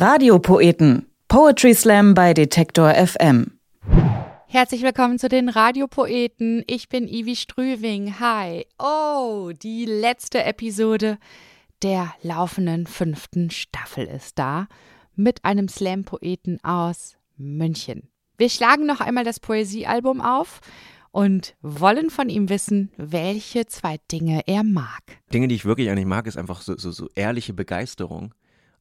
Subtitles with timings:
[0.00, 1.06] Radiopoeten.
[1.26, 3.58] Poetry Slam bei Detektor FM.
[4.46, 6.62] Herzlich willkommen zu den Radiopoeten.
[6.68, 8.20] Ich bin Ivi Strüving.
[8.20, 8.64] Hi.
[8.78, 11.18] Oh, die letzte Episode
[11.82, 14.68] der laufenden fünften Staffel ist da
[15.16, 18.08] mit einem Slam-Poeten aus München.
[18.36, 20.60] Wir schlagen noch einmal das Poesiealbum auf
[21.10, 25.02] und wollen von ihm wissen, welche zwei Dinge er mag.
[25.34, 28.32] Dinge, die ich wirklich eigentlich mag, ist einfach so, so, so ehrliche Begeisterung.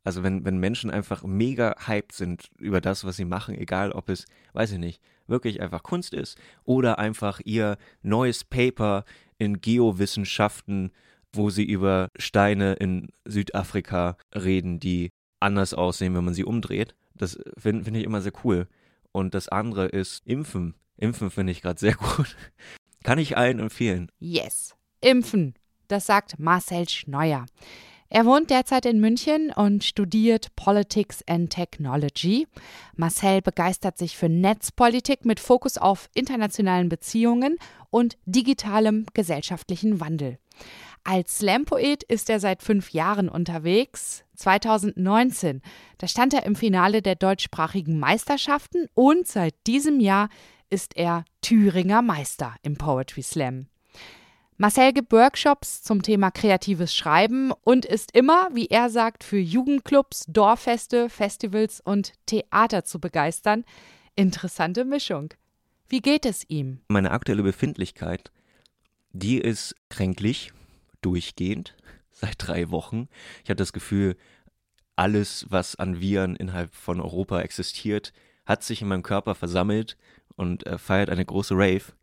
[0.08, 4.08] Also wenn, wenn Menschen einfach mega hyped sind über das, was sie machen, egal ob
[4.08, 9.04] es, weiß ich nicht, wirklich einfach Kunst ist oder einfach ihr neues Paper
[9.38, 10.94] in Geowissenschaften,
[11.34, 15.10] wo sie über Steine in Südafrika reden, die
[15.42, 16.96] anders aussehen, wenn man sie umdreht.
[17.14, 18.70] Das finde find ich immer sehr cool.
[19.12, 20.76] Und das andere ist Impfen.
[20.96, 22.38] Impfen finde ich gerade sehr gut.
[23.04, 24.10] Kann ich allen empfehlen.
[24.20, 24.74] Yes.
[25.02, 25.56] Impfen.
[25.90, 27.46] Das sagt Marcel Schneuer.
[28.10, 32.48] Er wohnt derzeit in München und studiert Politics and Technology.
[32.96, 37.58] Marcel begeistert sich für Netzpolitik mit Fokus auf internationalen Beziehungen
[37.90, 40.40] und digitalem gesellschaftlichen Wandel.
[41.04, 44.24] Als Slam-Poet ist er seit fünf Jahren unterwegs.
[44.36, 45.62] 2019,
[45.98, 50.30] da stand er im Finale der deutschsprachigen Meisterschaften und seit diesem Jahr
[50.70, 53.68] ist er Thüringer Meister im Poetry Slam.
[54.60, 60.26] Marcel gibt Workshops zum Thema kreatives Schreiben und ist immer, wie er sagt, für Jugendclubs,
[60.28, 63.66] Dorffeste, Festivals und Theater zu begeistern.
[64.16, 65.30] Interessante Mischung.
[65.88, 66.80] Wie geht es ihm?
[66.88, 68.32] Meine aktuelle Befindlichkeit,
[69.12, 70.54] die ist kränklich,
[71.02, 71.76] durchgehend,
[72.10, 73.10] seit drei Wochen.
[73.44, 74.18] Ich habe das Gefühl,
[74.96, 78.12] alles, was an Viren innerhalb von Europa existiert,
[78.48, 79.98] hat sich in meinem Körper versammelt
[80.36, 81.94] und äh, feiert eine große Rave.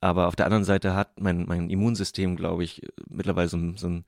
[0.00, 4.04] Aber auf der anderen Seite hat mein, mein Immunsystem, glaube ich, mittlerweile so, so einen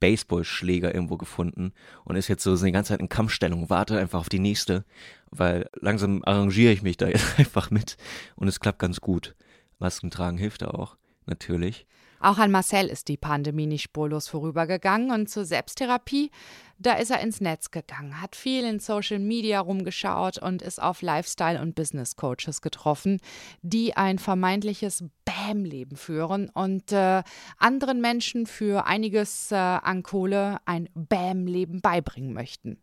[0.00, 1.72] Baseballschläger irgendwo gefunden
[2.04, 4.84] und ist jetzt so die ganze Zeit in Kampfstellung, warte einfach auf die nächste,
[5.30, 7.96] weil langsam arrangiere ich mich da jetzt einfach mit
[8.34, 9.34] und es klappt ganz gut.
[9.78, 11.86] Masken tragen hilft da auch, natürlich.
[12.20, 16.30] Auch an Marcel ist die Pandemie nicht spurlos vorübergegangen und zur Selbsttherapie,
[16.78, 21.00] da ist er ins Netz gegangen, hat viel in Social Media rumgeschaut und ist auf
[21.00, 23.20] Lifestyle- und Business Coaches getroffen,
[23.62, 27.22] die ein vermeintliches Bam-Leben führen und äh,
[27.58, 32.78] anderen Menschen für einiges äh, an Kohle ein Bam-Leben beibringen möchten.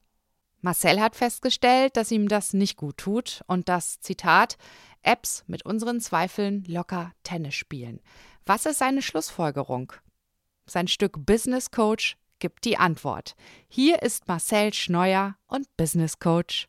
[0.61, 4.57] Marcel hat festgestellt, dass ihm das nicht gut tut und dass, Zitat,
[5.03, 8.01] Apps mit unseren Zweifeln locker Tennis spielen.
[8.45, 9.93] Was ist seine Schlussfolgerung?
[10.65, 13.35] Sein Stück Business Coach gibt die Antwort.
[13.67, 16.67] Hier ist Marcel Schneuer und Business Coach.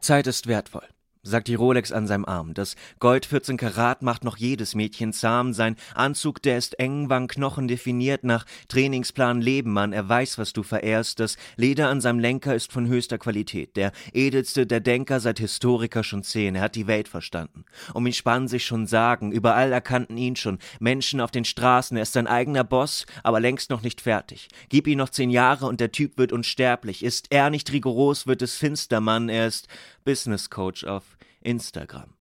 [0.00, 0.88] Zeit ist wertvoll
[1.28, 2.54] sagt die Rolex an seinem Arm.
[2.54, 5.52] Das Gold 14 Karat macht noch jedes Mädchen zahm.
[5.52, 8.24] Sein Anzug, der ist eng, wann Knochen definiert.
[8.24, 9.92] Nach Trainingsplan leben man.
[9.92, 11.20] Er weiß, was du verehrst.
[11.20, 13.76] Das Leder an seinem Lenker ist von höchster Qualität.
[13.76, 16.54] Der edelste der Denker seit Historiker schon zehn.
[16.54, 17.64] Er hat die Welt verstanden.
[17.94, 19.32] Um ihn spannen sich schon Sagen.
[19.32, 20.58] Überall erkannten ihn schon.
[20.80, 21.96] Menschen auf den Straßen.
[21.96, 24.48] Er ist sein eigener Boss, aber längst noch nicht fertig.
[24.68, 27.02] Gib ihm noch zehn Jahre und der Typ wird unsterblich.
[27.04, 29.28] Ist er nicht rigoros, wird es finster, Mann.
[29.28, 29.68] Er ist
[30.04, 32.18] Business Coach auf Instagram.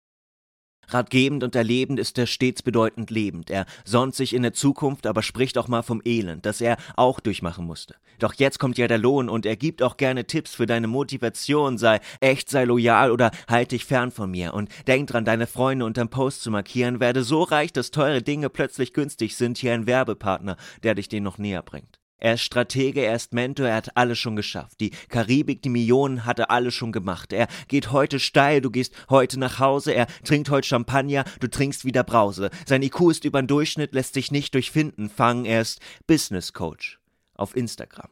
[0.89, 3.51] Ratgebend und erlebend ist er stets bedeutend lebend.
[3.51, 7.21] Er sonnt sich in der Zukunft, aber spricht auch mal vom Elend, das er auch
[7.21, 7.95] durchmachen musste.
[8.19, 11.79] Doch jetzt kommt ja der Lohn und er gibt auch gerne Tipps für deine Motivation.
[11.79, 14.55] Sei echt, sei loyal oder halt dich fern von mir.
[14.55, 17.01] Und denk dran, deine Freunde unterm Post zu markieren.
[17.01, 19.59] Werde so reich, dass teure Dinge plötzlich günstig sind.
[19.59, 22.02] Hier ein Werbepartner, der dich den noch näher bringt.
[22.23, 24.79] Er ist Stratege, er ist Mentor, er hat alles schon geschafft.
[24.79, 27.33] Die Karibik, die Millionen hat er alles schon gemacht.
[27.33, 31.85] Er geht heute steil, du gehst heute nach Hause, er trinkt heute Champagner, du trinkst
[31.85, 32.51] wieder Brause.
[32.65, 36.53] Sein IQ ist über den Durchschnitt, lässt sich nicht durch Finden fangen, er ist Business
[36.53, 37.01] Coach
[37.35, 38.11] auf Instagram.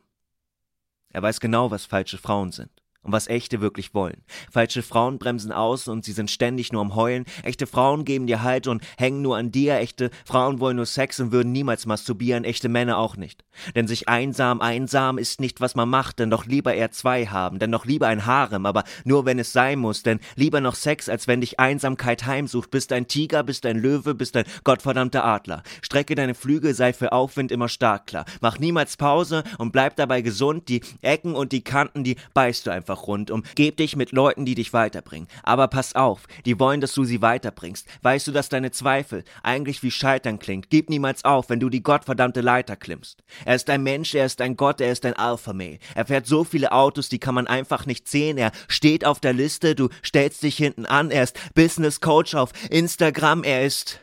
[1.10, 4.22] Er weiß genau, was falsche Frauen sind und was echte wirklich wollen.
[4.50, 7.24] Falsche Frauen bremsen aus und sie sind ständig nur am Heulen.
[7.42, 9.76] Echte Frauen geben dir Halt und hängen nur an dir.
[9.76, 12.44] Echte Frauen wollen nur Sex und würden niemals masturbieren.
[12.44, 13.44] Echte Männer auch nicht.
[13.74, 16.18] Denn sich einsam, einsam ist nicht, was man macht.
[16.18, 17.58] Denn doch lieber eher zwei haben.
[17.58, 20.02] Denn doch lieber ein Harem, aber nur wenn es sein muss.
[20.02, 22.70] Denn lieber noch Sex, als wenn dich Einsamkeit heimsucht.
[22.70, 25.62] Bist ein Tiger, bist ein Löwe, bist ein gottverdammter Adler.
[25.80, 28.26] Strecke deine Flügel, sei für Aufwind immer stark klar.
[28.42, 30.68] Mach niemals Pause und bleib dabei gesund.
[30.68, 33.42] Die Ecken und die Kanten, die beißt du einfach einfach rund um.
[33.54, 35.28] Geb dich mit Leuten, die dich weiterbringen.
[35.42, 37.86] Aber pass auf, die wollen, dass du sie weiterbringst.
[38.02, 40.70] Weißt du, dass deine Zweifel eigentlich wie Scheitern klingt?
[40.70, 43.22] Gib niemals auf, wenn du die gottverdammte Leiter klimmst.
[43.44, 45.78] Er ist ein Mensch, er ist ein Gott, er ist ein Alpha-Mail.
[45.94, 48.38] Er fährt so viele Autos, die kann man einfach nicht sehen.
[48.38, 51.10] Er steht auf der Liste, du stellst dich hinten an.
[51.10, 53.44] Er ist Business Coach auf Instagram.
[53.44, 54.00] Er ist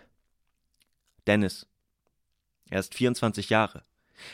[1.25, 1.68] Dennis.
[2.69, 3.84] Er ist 24 Jahre.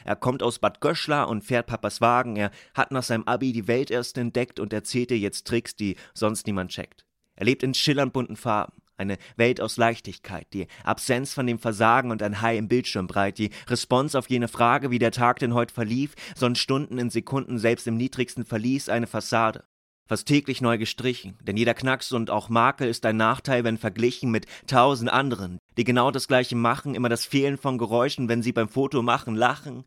[0.06, 2.36] Er kommt aus Bad Göschla und fährt Papas Wagen.
[2.36, 5.98] Er hat nach seinem Abi die Welt erst entdeckt und erzählt dir jetzt Tricks, die
[6.14, 7.06] sonst niemand checkt.
[7.36, 8.74] Er lebt in schillernd bunten Farben.
[8.96, 13.40] Eine Welt aus Leichtigkeit, die Absenz von dem Versagen und ein Hai im Bildschirm breit,
[13.40, 17.58] die Response auf jene Frage, wie der Tag denn heute verlief, sonst Stunden in Sekunden
[17.58, 19.64] selbst im niedrigsten Verlies eine Fassade.
[20.06, 24.32] Fast täglich neu gestrichen, denn jeder Knacks und auch Makel ist ein Nachteil, wenn verglichen
[24.32, 28.52] mit tausend anderen, die genau das gleiche machen, immer das Fehlen von Geräuschen, wenn sie
[28.52, 29.86] beim Foto machen, lachen.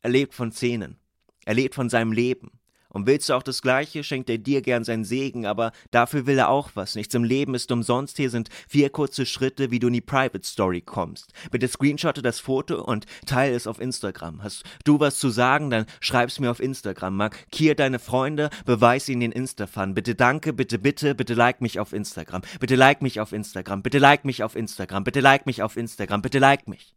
[0.00, 0.96] Er lebt von Szenen,
[1.44, 2.55] er lebt von seinem Leben,
[2.96, 6.38] und willst du auch das Gleiche, schenkt er dir gern seinen Segen, aber dafür will
[6.38, 6.94] er auch was.
[6.94, 8.16] Nichts im Leben ist umsonst.
[8.16, 11.34] Hier sind vier kurze Schritte, wie du in die Private Story kommst.
[11.50, 14.42] Bitte screenshotte das Foto und teile es auf Instagram.
[14.42, 17.18] Hast du was zu sagen, dann schreib's mir auf Instagram.
[17.18, 19.92] Markier deine Freunde, beweis ihnen den Insta-Fun.
[19.92, 22.40] Bitte danke, bitte, bitte, bitte like mich auf Instagram.
[22.60, 23.82] Bitte like mich auf Instagram.
[23.82, 25.04] Bitte like mich auf Instagram.
[25.04, 26.22] Bitte like mich auf Instagram.
[26.22, 26.94] Bitte like mich.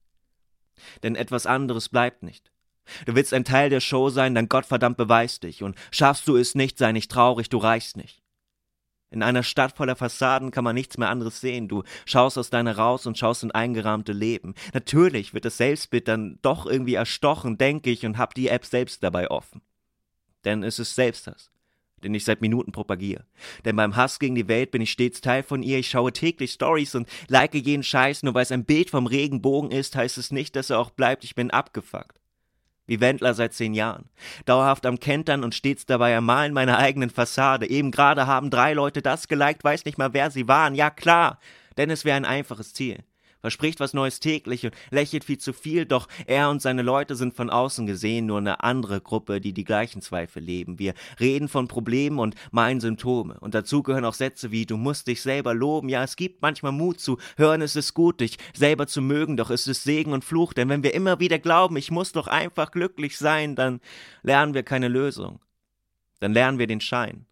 [1.04, 2.54] Denn etwas anderes bleibt nicht.
[3.06, 5.64] Du willst ein Teil der Show sein, dann Gottverdammt beweis dich.
[5.64, 8.22] Und schaffst du es nicht, sei nicht traurig, du reichst nicht.
[9.12, 11.68] In einer Stadt voller Fassaden kann man nichts mehr anderes sehen.
[11.68, 14.54] Du schaust aus deiner raus und schaust in eingerahmte Leben.
[14.74, 19.02] Natürlich wird das Selbstbild dann doch irgendwie erstochen, denke ich, und hab die App selbst
[19.02, 19.62] dabei offen.
[20.46, 21.50] Denn es ist Selbsthass,
[22.04, 23.26] den ich seit Minuten propagiere.
[23.66, 25.80] Denn beim Hass gegen die Welt bin ich stets Teil von ihr.
[25.80, 28.22] Ich schaue täglich Stories und like jeden Scheiß.
[28.22, 31.24] Nur weil es ein Bild vom Regenbogen ist, heißt es nicht, dass er auch bleibt.
[31.24, 32.20] Ich bin abgefuckt
[32.90, 34.10] wie Wendler seit zehn Jahren.
[34.46, 37.70] Dauerhaft am Kentern und stets dabei am Malen meiner eigenen Fassade.
[37.70, 40.76] Eben gerade haben drei Leute das geliked, weiß nicht mal, wer sie waren.
[40.76, 41.40] Ja klar,
[41.78, 43.04] denn es wäre ein einfaches Ziel
[43.42, 47.34] verspricht was Neues täglich und lächelt viel zu viel, doch er und seine Leute sind
[47.34, 50.80] von außen gesehen nur eine andere Gruppe, die die gleichen Zweifel leben.
[50.80, 53.40] Wir reden von Problemen und meinen Symptome.
[53.40, 55.90] Und dazu gehören auch Sätze wie, du musst dich selber loben.
[55.90, 59.50] Ja, es gibt manchmal Mut zu hören, es ist gut, dich selber zu mögen, doch
[59.50, 60.54] es ist Segen und Fluch.
[60.54, 63.80] Denn wenn wir immer wieder glauben, ich muss doch einfach glücklich sein, dann
[64.22, 65.40] lernen wir keine Lösung.
[66.20, 67.26] Dann lernen wir den Schein.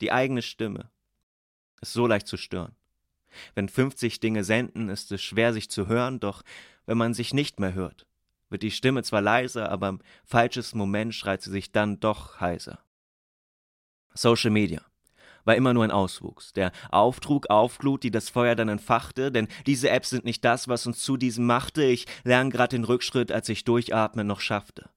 [0.00, 0.90] Die eigene Stimme
[1.80, 2.74] ist so leicht zu stören.
[3.54, 6.42] Wenn 50 Dinge senden, ist es schwer, sich zu hören, doch
[6.86, 8.06] wenn man sich nicht mehr hört,
[8.48, 12.80] wird die Stimme zwar leiser, aber im falschesten Moment schreit sie sich dann doch heiser.
[14.14, 14.82] Social Media
[15.44, 19.90] war immer nur ein Auswuchs, der Auftrug, Aufglut, die das Feuer dann entfachte, denn diese
[19.90, 21.82] Apps sind nicht das, was uns zu diesem machte.
[21.82, 24.90] Ich lerne gerade den Rückschritt, als ich durchatmen noch schaffte.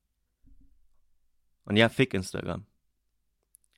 [1.65, 2.65] Und ja, fick Instagram.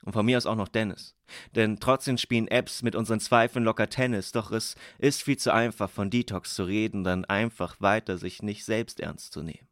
[0.05, 1.15] Und von mir aus auch noch Dennis.
[1.55, 5.89] Denn trotzdem spielen Apps mit unseren Zweifeln locker Tennis, doch es ist viel zu einfach,
[5.89, 9.67] von Detox zu reden, dann einfach weiter sich nicht selbst ernst zu nehmen.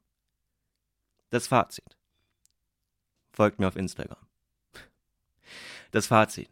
[1.29, 1.97] Das Fazit.
[3.31, 4.25] Folgt mir auf Instagram.
[5.91, 6.49] Das Fazit.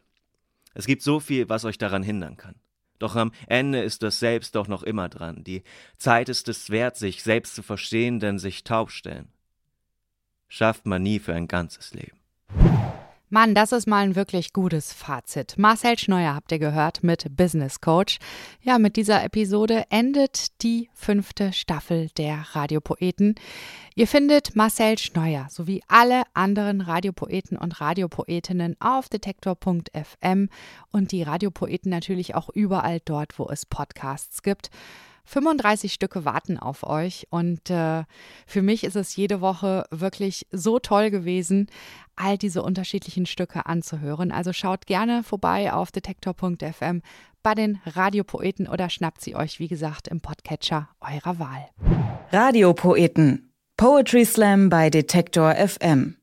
[0.73, 2.55] Es gibt so viel, was euch daran hindern kann.
[2.99, 5.43] Doch am Ende ist das Selbst doch noch immer dran.
[5.43, 5.63] Die
[5.97, 9.31] Zeit ist es wert, sich selbst zu verstehen, denn sich taub stellen
[10.51, 12.20] schafft man nie für ein ganzes Leben.
[13.33, 15.57] Mann, das ist mal ein wirklich gutes Fazit.
[15.57, 18.19] Marcel Schneuer habt ihr gehört mit Business Coach.
[18.61, 23.35] Ja, mit dieser Episode endet die fünfte Staffel der Radiopoeten.
[23.95, 30.49] Ihr findet Marcel Schneuer sowie alle anderen Radiopoeten und Radiopoetinnen auf detektor.fm
[30.91, 34.71] und die Radiopoeten natürlich auch überall dort, wo es Podcasts gibt.
[35.25, 38.03] 35 Stücke warten auf euch und äh,
[38.45, 41.67] für mich ist es jede Woche wirklich so toll gewesen,
[42.15, 44.31] all diese unterschiedlichen Stücke anzuhören.
[44.31, 47.01] Also schaut gerne vorbei auf detektor.fm
[47.43, 51.69] bei den Radiopoeten oder schnappt sie euch, wie gesagt, im Podcatcher eurer Wahl.
[52.31, 53.51] Radiopoeten.
[53.77, 56.20] Poetry Slam bei Detektor FM.